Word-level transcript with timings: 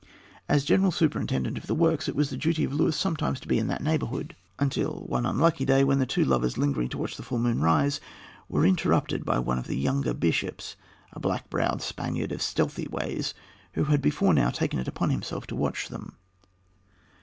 As 0.49 0.65
general 0.65 0.91
superintendent 0.91 1.59
of 1.59 1.67
the 1.67 1.75
works, 1.75 2.09
it 2.09 2.15
was 2.15 2.31
the 2.31 2.35
duty 2.35 2.63
of 2.63 2.73
Luis 2.73 2.95
sometimes 2.95 3.39
to 3.39 3.47
be 3.47 3.59
in 3.59 3.67
that 3.67 3.83
neighborhood, 3.83 4.35
until 4.57 5.03
one 5.05 5.27
unlucky 5.27 5.63
day 5.63 5.83
when 5.83 5.99
the 5.99 6.07
two 6.07 6.25
lovers, 6.25 6.57
lingering 6.57 6.89
to 6.89 6.97
watch 6.97 7.17
the 7.17 7.21
full 7.21 7.37
moon 7.37 7.61
rise, 7.61 8.01
were 8.49 8.65
interrupted 8.65 9.23
by 9.23 9.37
one 9.37 9.59
of 9.59 9.67
the 9.67 9.77
younger 9.77 10.15
bishops, 10.15 10.75
a 11.13 11.19
black 11.19 11.51
browed 11.51 11.83
Spaniard 11.83 12.31
of 12.31 12.41
stealthy 12.41 12.87
ways, 12.87 13.35
who 13.73 13.83
had 13.83 14.01
before 14.01 14.33
now 14.33 14.49
taken 14.49 14.79
it 14.79 14.87
upon 14.87 15.11
himself 15.11 15.45
to 15.45 15.55
watch 15.55 15.89
them. 15.89 16.17